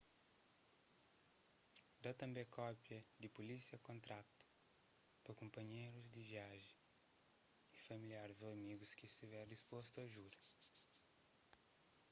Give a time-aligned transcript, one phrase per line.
[2.03, 4.39] da tanbê kópia di pulísia/kontratu
[5.23, 6.79] pa kunpanherus di viajen
[7.75, 10.39] y familiaris ô amigus ki stiver dispostu a djuda